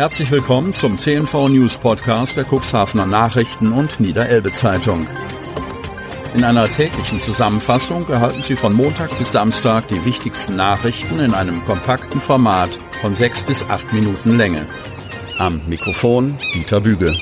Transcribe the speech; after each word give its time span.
Herzlich 0.00 0.30
willkommen 0.30 0.72
zum 0.72 0.96
CNV 0.96 1.50
News 1.50 1.76
Podcast 1.76 2.34
der 2.34 2.46
Cuxhavener 2.46 3.04
Nachrichten 3.04 3.70
und 3.70 4.00
Niederelbe 4.00 4.50
Zeitung. 4.50 5.06
In 6.34 6.42
einer 6.42 6.64
täglichen 6.64 7.20
Zusammenfassung 7.20 8.08
erhalten 8.08 8.42
Sie 8.42 8.56
von 8.56 8.72
Montag 8.72 9.18
bis 9.18 9.32
Samstag 9.32 9.88
die 9.88 10.02
wichtigsten 10.06 10.56
Nachrichten 10.56 11.20
in 11.20 11.34
einem 11.34 11.62
kompakten 11.66 12.18
Format 12.18 12.70
von 13.02 13.14
sechs 13.14 13.44
bis 13.44 13.62
acht 13.68 13.92
Minuten 13.92 14.38
Länge. 14.38 14.64
Am 15.36 15.60
Mikrofon 15.68 16.38
Dieter 16.54 16.80
Büge. 16.80 17.14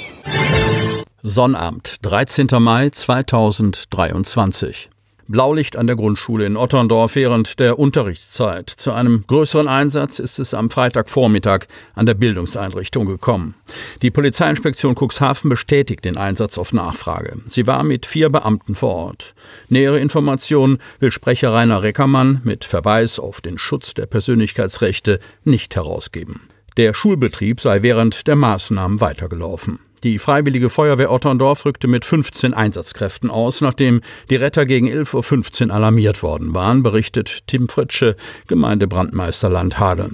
Sonnabend, 1.20 1.96
13. 2.02 2.46
Mai 2.60 2.90
2023. 2.90 4.88
Blaulicht 5.28 5.76
an 5.76 5.86
der 5.86 5.96
Grundschule 5.96 6.46
in 6.46 6.56
Otterndorf 6.56 7.14
während 7.14 7.58
der 7.58 7.78
Unterrichtszeit. 7.78 8.70
Zu 8.70 8.92
einem 8.92 9.24
größeren 9.26 9.68
Einsatz 9.68 10.18
ist 10.18 10.38
es 10.38 10.54
am 10.54 10.70
Freitagvormittag 10.70 11.66
an 11.94 12.06
der 12.06 12.14
Bildungseinrichtung 12.14 13.04
gekommen. 13.04 13.54
Die 14.00 14.10
Polizeiinspektion 14.10 14.96
Cuxhaven 14.96 15.50
bestätigt 15.50 16.06
den 16.06 16.16
Einsatz 16.16 16.56
auf 16.56 16.72
Nachfrage. 16.72 17.36
Sie 17.46 17.66
war 17.66 17.82
mit 17.84 18.06
vier 18.06 18.30
Beamten 18.30 18.74
vor 18.74 18.94
Ort. 18.94 19.34
Nähere 19.68 20.00
Informationen 20.00 20.78
will 20.98 21.12
Sprecher 21.12 21.52
Rainer 21.52 21.82
Reckermann 21.82 22.40
mit 22.44 22.64
Verweis 22.64 23.18
auf 23.18 23.42
den 23.42 23.58
Schutz 23.58 23.92
der 23.92 24.06
Persönlichkeitsrechte 24.06 25.20
nicht 25.44 25.76
herausgeben. 25.76 26.40
Der 26.78 26.94
Schulbetrieb 26.94 27.60
sei 27.60 27.82
während 27.82 28.26
der 28.28 28.36
Maßnahmen 28.36 29.00
weitergelaufen. 29.00 29.80
Die 30.04 30.18
Freiwillige 30.18 30.70
Feuerwehr 30.70 31.10
Otterndorf 31.10 31.64
rückte 31.64 31.88
mit 31.88 32.04
15 32.04 32.54
Einsatzkräften 32.54 33.30
aus, 33.30 33.60
nachdem 33.60 34.00
die 34.30 34.36
Retter 34.36 34.64
gegen 34.64 34.88
11.15 34.88 35.68
Uhr 35.68 35.74
alarmiert 35.74 36.22
worden 36.22 36.54
waren, 36.54 36.82
berichtet 36.82 37.42
Tim 37.46 37.68
Fritsche, 37.68 38.16
Gemeindebrandmeister 38.46 39.48
Landhade. 39.48 40.10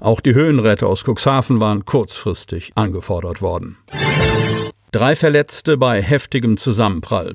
Auch 0.00 0.20
die 0.20 0.34
Höhenretter 0.34 0.86
aus 0.86 1.04
Cuxhaven 1.04 1.60
waren 1.60 1.84
kurzfristig 1.84 2.72
angefordert 2.74 3.42
worden. 3.42 3.76
Drei 4.92 5.16
Verletzte 5.16 5.76
bei 5.76 6.00
heftigem 6.00 6.56
Zusammenprall. 6.56 7.34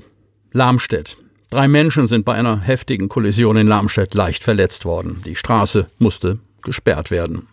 Lamstedt. 0.52 1.16
Drei 1.50 1.68
Menschen 1.68 2.08
sind 2.08 2.24
bei 2.24 2.34
einer 2.34 2.60
heftigen 2.60 3.08
Kollision 3.08 3.56
in 3.56 3.68
Lamstedt 3.68 4.14
leicht 4.14 4.42
verletzt 4.42 4.84
worden. 4.84 5.22
Die 5.24 5.36
Straße 5.36 5.88
musste 5.98 6.40
gesperrt 6.64 7.10
werden. 7.10 7.48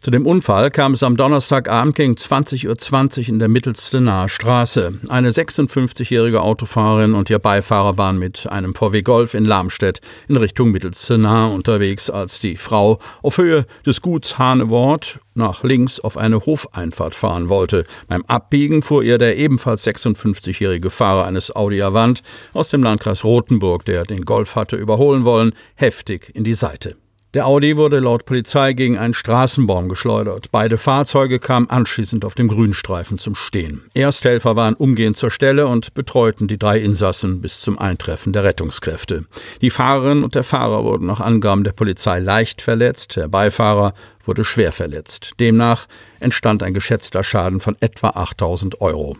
Zu 0.00 0.10
dem 0.10 0.26
Unfall 0.26 0.70
kam 0.70 0.92
es 0.92 1.02
am 1.02 1.16
Donnerstagabend 1.16 1.96
gegen 1.96 2.14
20.20 2.14 3.18
Uhr 3.18 3.28
in 3.28 3.38
der 3.38 3.48
Mittelstenaer 3.48 4.28
Straße. 4.28 4.94
Eine 5.08 5.30
56-jährige 5.30 6.42
Autofahrerin 6.42 7.14
und 7.14 7.30
ihr 7.30 7.38
Beifahrer 7.38 7.98
waren 7.98 8.18
mit 8.18 8.46
einem 8.48 8.74
VW 8.74 9.02
Golf 9.02 9.34
in 9.34 9.44
Lamstedt 9.44 10.00
in 10.28 10.36
Richtung 10.36 10.70
Mittelstenaer 10.70 11.50
unterwegs, 11.50 12.10
als 12.10 12.38
die 12.38 12.56
Frau 12.56 12.98
auf 13.22 13.38
Höhe 13.38 13.66
des 13.84 14.02
Guts 14.02 14.38
Hanewort 14.38 15.20
nach 15.34 15.62
links 15.62 16.00
auf 16.00 16.16
eine 16.16 16.44
Hofeinfahrt 16.44 17.14
fahren 17.14 17.48
wollte. 17.48 17.84
Beim 18.08 18.24
Abbiegen 18.26 18.82
fuhr 18.82 19.02
ihr 19.02 19.18
der 19.18 19.36
ebenfalls 19.36 19.86
56-jährige 19.86 20.90
Fahrer 20.90 21.26
eines 21.26 21.54
Audi 21.54 21.82
Avant 21.82 22.22
aus 22.52 22.68
dem 22.68 22.82
Landkreis 22.82 23.24
Rothenburg, 23.24 23.84
der 23.84 24.04
den 24.04 24.24
Golf 24.24 24.56
hatte 24.56 24.76
überholen 24.76 25.24
wollen, 25.24 25.52
heftig 25.74 26.30
in 26.34 26.44
die 26.44 26.54
Seite. 26.54 26.96
Der 27.36 27.46
Audi 27.46 27.76
wurde 27.76 27.98
laut 27.98 28.24
Polizei 28.24 28.72
gegen 28.72 28.96
einen 28.96 29.12
Straßenbaum 29.12 29.90
geschleudert. 29.90 30.46
Beide 30.52 30.78
Fahrzeuge 30.78 31.38
kamen 31.38 31.68
anschließend 31.68 32.24
auf 32.24 32.34
dem 32.34 32.48
Grünstreifen 32.48 33.18
zum 33.18 33.34
Stehen. 33.34 33.82
Ersthelfer 33.92 34.56
waren 34.56 34.72
umgehend 34.72 35.18
zur 35.18 35.30
Stelle 35.30 35.66
und 35.66 35.92
betreuten 35.92 36.48
die 36.48 36.58
drei 36.58 36.78
Insassen 36.78 37.42
bis 37.42 37.60
zum 37.60 37.78
Eintreffen 37.78 38.32
der 38.32 38.42
Rettungskräfte. 38.44 39.26
Die 39.60 39.68
Fahrerin 39.68 40.24
und 40.24 40.34
der 40.34 40.44
Fahrer 40.44 40.82
wurden 40.84 41.04
nach 41.04 41.20
Angaben 41.20 41.62
der 41.62 41.72
Polizei 41.72 42.20
leicht 42.20 42.62
verletzt, 42.62 43.16
der 43.16 43.28
Beifahrer 43.28 43.92
wurde 44.24 44.42
schwer 44.42 44.72
verletzt. 44.72 45.32
Demnach 45.38 45.88
entstand 46.20 46.62
ein 46.62 46.72
geschätzter 46.72 47.22
Schaden 47.22 47.60
von 47.60 47.76
etwa 47.80 48.08
8000 48.08 48.80
Euro. 48.80 49.18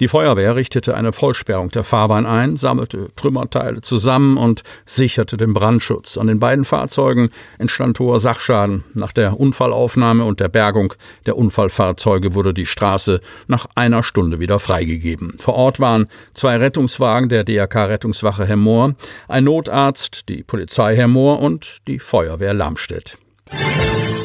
Die 0.00 0.08
Feuerwehr 0.08 0.56
richtete 0.56 0.94
eine 0.94 1.12
Vollsperrung 1.12 1.70
der 1.70 1.84
Fahrbahn 1.84 2.26
ein, 2.26 2.56
sammelte 2.56 3.08
Trümmerteile 3.16 3.80
zusammen 3.80 4.36
und 4.36 4.62
sicherte 4.84 5.36
den 5.36 5.52
Brandschutz. 5.52 6.18
An 6.18 6.26
den 6.26 6.38
beiden 6.38 6.64
Fahrzeugen 6.64 7.30
entstand 7.58 7.98
hoher 7.98 8.20
Sachschaden. 8.20 8.84
Nach 8.94 9.12
der 9.12 9.38
Unfallaufnahme 9.38 10.24
und 10.24 10.40
der 10.40 10.48
Bergung 10.48 10.94
der 11.26 11.36
Unfallfahrzeuge 11.36 12.34
wurde 12.34 12.54
die 12.54 12.66
Straße 12.66 13.20
nach 13.46 13.66
einer 13.74 14.02
Stunde 14.02 14.40
wieder 14.40 14.58
freigegeben. 14.58 15.34
Vor 15.38 15.54
Ort 15.54 15.80
waren 15.80 16.06
zwei 16.34 16.56
Rettungswagen 16.56 17.28
der 17.28 17.44
DRK 17.44 17.86
Rettungswache 17.86 18.46
Hemmoor, 18.46 18.94
ein 19.28 19.44
Notarzt, 19.44 20.28
die 20.28 20.42
Polizei 20.42 20.96
Hemmoor 20.96 21.40
und 21.40 21.78
die 21.86 21.98
Feuerwehr 21.98 22.54
Lamstedt. 22.54 23.18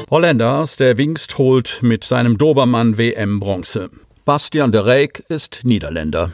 Holländers, 0.09 0.75
der 0.75 0.97
Wingst 0.97 1.37
holt 1.37 1.79
mit 1.81 2.03
seinem 2.03 2.37
Dobermann 2.37 2.97
WM 2.97 3.39
Bronze. 3.39 3.89
Bastian 4.23 4.71
de 4.71 4.81
Reyck 4.81 5.23
ist 5.29 5.61
Niederländer. 5.63 6.31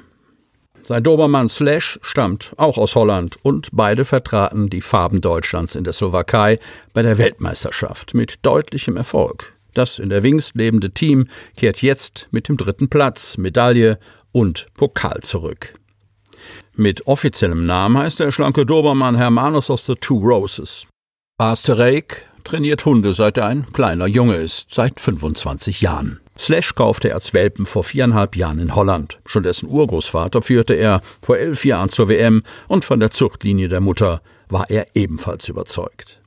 Sein 0.84 1.04
Dobermann 1.04 1.48
Slash 1.48 2.00
stammt 2.02 2.54
auch 2.58 2.78
aus 2.78 2.96
Holland 2.96 3.38
und 3.44 3.70
beide 3.72 4.04
vertraten 4.04 4.70
die 4.70 4.82
Farben 4.82 5.22
Deutschlands 5.22 5.76
in 5.76 5.86
der 5.86 5.94
Slowakei 5.94 6.60
bei 6.94 7.02
der 7.02 7.18
Weltmeisterschaft 7.18 8.14
mit 8.14 8.46
deutlichem 8.46 8.98
Erfolg. 8.98 9.54
Das 9.74 10.00
in 10.00 10.10
der 10.10 10.24
Wings 10.24 10.54
lebende 10.54 10.92
Team 10.92 11.28
kehrt 11.56 11.82
jetzt 11.82 12.28
mit 12.32 12.50
dem 12.50 12.58
dritten 12.58 12.90
Platz, 12.90 13.38
Medaille 13.38 14.00
und 14.34 14.68
Pokal 14.74 15.22
zurück. 15.22 15.74
Mit 16.76 17.08
offiziellem 17.08 17.66
Namen 17.66 17.98
heißt 17.98 18.20
der 18.20 18.32
schlanke 18.32 18.66
Dobermann 18.66 19.16
Hermanus 19.16 19.70
aus 19.70 19.86
the 19.86 19.96
Two 19.96 20.20
Roses. 20.20 20.88
Reyck 21.40 22.26
trainiert 22.44 22.86
Hunde, 22.86 23.14
seit 23.14 23.38
er 23.38 23.46
ein 23.48 23.72
kleiner 23.72 24.08
Junge 24.08 24.36
ist, 24.36 24.74
seit 24.74 25.00
25 25.00 25.82
Jahren. 25.82 26.20
Slash 26.40 26.76
kaufte 26.76 27.10
er 27.10 27.16
als 27.16 27.34
Welpen 27.34 27.66
vor 27.66 27.84
viereinhalb 27.84 28.36
Jahren 28.36 28.60
in 28.60 28.76
Holland. 28.76 29.20
Schon 29.26 29.44
dessen 29.44 29.70
Urgroßvater 29.70 30.42
führte 30.42 30.74
er 30.74 31.02
vor 31.22 31.38
elf 31.38 31.66
Jahren 31.66 31.90
zur 31.90 32.10
WM 32.10 32.44
und 32.68 32.86
von 32.86 33.00
der 33.00 33.12
Zuchtlinie 33.12 33.68
der 33.68 33.82
Mutter 33.82 34.22
war 34.50 34.70
er 34.70 34.88
ebenfalls 34.94 35.50
überzeugt. 35.50 36.22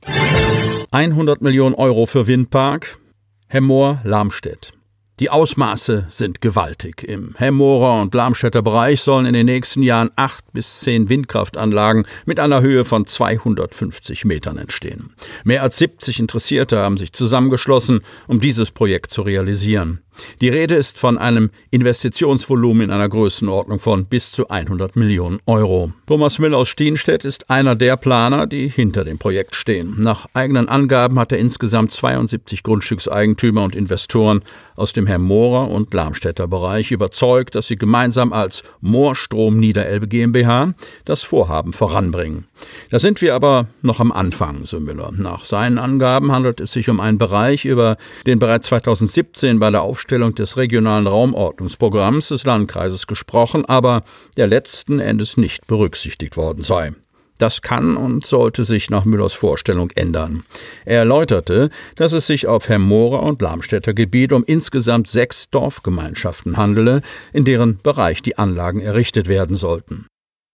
100 0.91 1.41
Millionen 1.41 1.75
Euro 1.75 2.05
für 2.05 2.27
Windpark, 2.27 2.99
Hemmoor 3.47 4.01
Lamstedt. 4.03 4.73
Die 5.21 5.29
Ausmaße 5.29 6.07
sind 6.09 6.41
gewaltig. 6.41 7.03
Im 7.03 7.35
Hemmorer 7.37 8.01
und 8.01 8.11
Lamstädter 8.15 8.63
Bereich 8.63 9.01
sollen 9.01 9.27
in 9.27 9.33
den 9.33 9.45
nächsten 9.45 9.83
Jahren 9.83 10.09
acht 10.15 10.43
bis 10.51 10.79
zehn 10.79 11.09
Windkraftanlagen 11.09 12.07
mit 12.25 12.39
einer 12.39 12.61
Höhe 12.61 12.85
von 12.85 13.05
250 13.05 14.25
Metern 14.25 14.57
entstehen. 14.57 15.13
Mehr 15.43 15.61
als 15.61 15.77
70 15.77 16.19
Interessierte 16.19 16.79
haben 16.79 16.97
sich 16.97 17.13
zusammengeschlossen, 17.13 18.01
um 18.25 18.39
dieses 18.39 18.71
Projekt 18.71 19.11
zu 19.11 19.21
realisieren. 19.21 20.01
Die 20.41 20.49
Rede 20.49 20.75
ist 20.75 20.97
von 20.97 21.17
einem 21.17 21.49
Investitionsvolumen 21.69 22.83
in 22.83 22.91
einer 22.91 23.09
Größenordnung 23.09 23.79
von 23.79 24.05
bis 24.05 24.31
zu 24.31 24.49
100 24.49 24.95
Millionen 24.95 25.39
Euro. 25.45 25.91
Thomas 26.07 26.39
Müller 26.39 26.57
aus 26.57 26.69
Stienstedt 26.69 27.25
ist 27.25 27.49
einer 27.49 27.75
der 27.75 27.97
Planer, 27.97 28.47
die 28.47 28.67
hinter 28.67 29.03
dem 29.03 29.17
Projekt 29.17 29.55
stehen. 29.55 29.95
Nach 29.99 30.27
eigenen 30.33 30.69
Angaben 30.69 31.19
hat 31.19 31.31
er 31.31 31.39
insgesamt 31.39 31.91
72 31.91 32.63
Grundstückseigentümer 32.63 33.63
und 33.63 33.75
Investoren 33.75 34.41
aus 34.75 34.93
dem 34.93 35.07
Hermorer 35.07 35.69
und 35.69 35.93
Lamstädter 35.93 36.47
Bereich 36.47 36.91
überzeugt, 36.91 37.55
dass 37.55 37.67
sie 37.67 37.75
gemeinsam 37.75 38.33
als 38.33 38.63
Moorstrom 38.81 39.59
Niederelbe 39.59 40.07
GmbH 40.07 40.73
das 41.05 41.21
Vorhaben 41.21 41.73
voranbringen. 41.73 42.45
Da 42.89 42.99
sind 42.99 43.21
wir 43.21 43.35
aber 43.35 43.67
noch 43.81 43.99
am 43.99 44.11
Anfang, 44.11 44.65
so 44.65 44.79
Müller. 44.79 45.11
Nach 45.15 45.45
seinen 45.45 45.77
Angaben 45.77 46.31
handelt 46.31 46.59
es 46.59 46.71
sich 46.71 46.89
um 46.89 46.99
einen 46.99 47.17
Bereich, 47.17 47.65
über 47.65 47.97
den 48.25 48.39
bereits 48.39 48.67
2017 48.67 49.59
bei 49.59 49.69
der 49.69 49.81
Aufstellung 49.81 50.00
des 50.07 50.57
regionalen 50.57 51.07
Raumordnungsprogramms 51.07 52.29
des 52.29 52.45
Landkreises 52.45 53.07
gesprochen, 53.07 53.65
aber 53.65 54.03
der 54.37 54.47
letzten 54.47 54.99
Endes 54.99 55.37
nicht 55.37 55.67
berücksichtigt 55.67 56.37
worden 56.37 56.63
sei. 56.63 56.93
Das 57.41 57.63
kann 57.63 57.97
und 57.97 58.23
sollte 58.23 58.65
sich 58.65 58.91
nach 58.91 59.03
Müllers 59.03 59.33
Vorstellung 59.33 59.89
ändern. 59.95 60.43
Er 60.85 60.99
erläuterte, 60.99 61.71
dass 61.95 62.11
es 62.11 62.27
sich 62.27 62.45
auf 62.45 62.69
Hermorer 62.69 63.23
und 63.23 63.41
Lamstädter 63.41 63.95
Gebiet 63.95 64.31
um 64.31 64.43
insgesamt 64.45 65.07
sechs 65.07 65.49
Dorfgemeinschaften 65.49 66.55
handele, 66.55 67.01
in 67.33 67.43
deren 67.43 67.77
Bereich 67.77 68.21
die 68.21 68.37
Anlagen 68.37 68.79
errichtet 68.79 69.27
werden 69.27 69.57
sollten. 69.57 70.05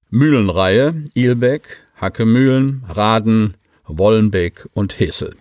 Mühlenreihe, 0.09 1.03
Ilbeck, 1.13 1.63
Hackemühlen, 1.97 2.85
Raden, 2.87 3.55
Wollenbeck 3.85 4.65
und 4.73 4.97
Hesel. 4.97 5.35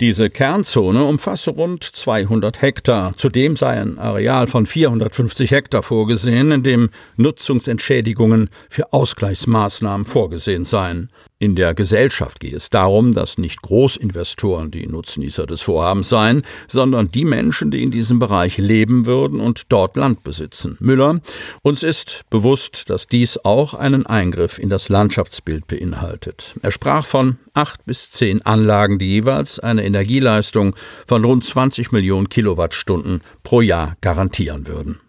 Diese 0.00 0.30
Kernzone 0.30 1.04
umfasse 1.04 1.50
rund 1.50 1.84
200 1.84 2.60
Hektar. 2.60 3.14
Zudem 3.16 3.56
sei 3.56 3.80
ein 3.80 3.98
Areal 3.98 4.46
von 4.46 4.66
450 4.66 5.50
Hektar 5.50 5.82
vorgesehen, 5.82 6.50
in 6.50 6.62
dem 6.62 6.90
Nutzungsentschädigungen 7.16 8.50
für 8.68 8.92
Ausgleichsmaßnahmen 8.92 10.06
vorgesehen 10.06 10.64
seien. 10.64 11.10
In 11.40 11.56
der 11.56 11.74
Gesellschaft 11.74 12.38
gehe 12.38 12.54
es 12.54 12.70
darum, 12.70 13.12
dass 13.12 13.38
nicht 13.38 13.60
Großinvestoren 13.60 14.70
die 14.70 14.86
Nutznießer 14.86 15.46
des 15.46 15.62
Vorhabens 15.62 16.08
seien, 16.08 16.42
sondern 16.68 17.10
die 17.10 17.24
Menschen, 17.24 17.72
die 17.72 17.82
in 17.82 17.90
diesem 17.90 18.20
Bereich 18.20 18.56
leben 18.56 19.04
würden 19.04 19.40
und 19.40 19.72
dort 19.72 19.96
Land 19.96 20.22
besitzen. 20.22 20.76
Müller, 20.78 21.20
uns 21.62 21.82
ist 21.82 22.22
bewusst, 22.30 22.88
dass 22.88 23.08
dies 23.08 23.36
auch 23.44 23.74
einen 23.74 24.06
Eingriff 24.06 24.60
in 24.60 24.70
das 24.70 24.88
Landschaftsbild 24.88 25.66
beinhaltet. 25.66 26.54
Er 26.62 26.70
sprach 26.70 27.04
von 27.04 27.38
acht 27.52 27.84
bis 27.84 28.10
zehn 28.10 28.40
Anlagen, 28.42 29.00
die 29.00 29.10
jeweils 29.10 29.58
eine 29.58 29.84
Energieleistung 29.84 30.76
von 31.08 31.24
rund 31.24 31.44
20 31.44 31.90
Millionen 31.90 32.28
Kilowattstunden 32.28 33.20
pro 33.42 33.60
Jahr 33.60 33.96
garantieren 34.00 34.68
würden. 34.68 35.00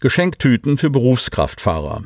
Geschenktüten 0.00 0.76
für 0.76 0.90
Berufskraftfahrer. 0.90 2.02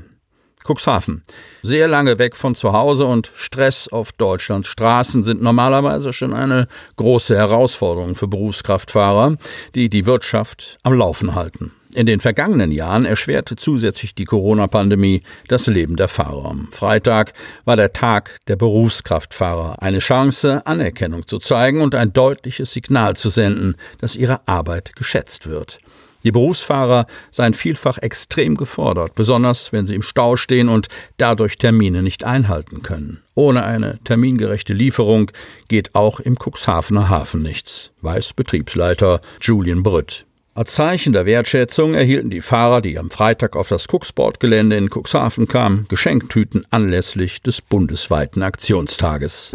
Cuxhaven. 0.67 1.23
Sehr 1.63 1.89
lange 1.89 2.19
weg 2.19 2.37
von 2.37 2.55
zu 2.55 2.73
Hause 2.73 3.07
und 3.07 3.31
Stress 3.35 3.89
auf 3.89 4.13
Deutschlands 4.13 4.69
Straßen 4.69 5.25
sind 5.25 5.43
normalerweise 5.43 6.13
schon 6.13 6.33
eine 6.33 6.69
große 6.97 7.37
Herausforderung 7.37 8.15
für 8.15 8.29
Berufskraftfahrer, 8.29 9.37
die 9.75 9.89
die 9.89 10.07
Wirtschaft 10.07 10.79
am 10.83 10.95
Laufen 10.95 11.35
halten. 11.35 11.73
In 11.95 12.05
den 12.05 12.21
vergangenen 12.21 12.73
Jahren 12.73 13.07
erschwerte 13.07 13.57
zusätzlich 13.57 14.15
die 14.15 14.27
Corona-Pandemie 14.27 15.23
das 15.49 15.67
Leben 15.67 15.97
der 15.97 16.09
Fahrer. 16.09 16.55
Freitag 16.71 17.33
war 17.65 17.77
der 17.77 17.95
Tag 17.95 18.37
der 18.49 18.57
Berufskraftfahrer, 18.57 19.81
eine 19.83 20.01
Chance, 20.01 20.67
Anerkennung 20.67 21.27
zu 21.27 21.39
zeigen 21.39 21.81
und 21.81 21.95
ein 21.95 22.13
deutliches 22.13 22.73
Signal 22.73 23.17
zu 23.17 23.31
senden, 23.31 23.77
dass 23.99 24.15
ihre 24.15 24.47
Arbeit 24.47 24.95
geschätzt 24.95 25.49
wird. 25.49 25.79
Die 26.27 26.33
Berufsfahrer 26.33 27.07
seien 27.31 27.55
vielfach 27.55 27.99
extrem 27.99 28.57
gefordert, 28.57 29.15
besonders 29.15 29.73
wenn 29.73 29.87
sie 29.87 29.95
im 29.95 30.03
Stau 30.03 30.35
stehen 30.35 30.69
und 30.69 30.89
dadurch 31.19 31.57
Termine 31.57 32.03
nicht 32.03 32.25
einhalten 32.25 32.83
können. 32.83 33.23
Ohne 33.37 33.65
eine 33.65 34.01
termingerechte 34.03 34.73
Lieferung 34.73 35.31
geht 35.69 35.95
auch 35.95 36.19
im 36.19 36.37
Cuxhavener 36.37 37.09
Hafen 37.09 37.43
nichts, 37.43 37.93
weiß 38.01 38.33
Betriebsleiter 38.33 39.21
Julian 39.41 39.85
Brütt. 39.85 40.27
Als 40.53 40.75
Zeichen 40.75 41.13
der 41.13 41.27
Wertschätzung 41.27 41.95
erhielten 41.95 42.31
die 42.31 42.41
Fahrer, 42.41 42.81
die 42.81 42.99
am 42.99 43.11
Freitag 43.11 43.55
auf 43.55 43.69
das 43.69 43.87
Cuxport-Gelände 43.87 44.77
in 44.77 44.91
Cuxhaven 44.91 45.47
kamen, 45.47 45.87
Geschenktüten 45.89 46.67
anlässlich 46.71 47.41
des 47.41 47.61
bundesweiten 47.61 48.43
Aktionstages. 48.43 49.53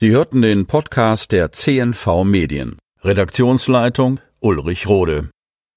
Sie 0.00 0.10
hörten 0.10 0.40
den 0.40 0.64
Podcast 0.64 1.32
der 1.32 1.52
CNV 1.52 2.24
Medien. 2.24 2.78
Redaktionsleitung 3.04 4.20
Ulrich 4.40 4.86
Rode. 4.86 5.30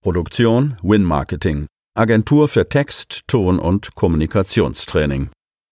Produktion 0.04 0.78
Win 0.84 1.04
Marketing. 1.04 1.66
Agentur 1.98 2.48
für 2.48 2.70
Text, 2.70 3.22
Ton 3.26 3.58
und 3.58 3.96
Kommunikationstraining. 3.96 5.32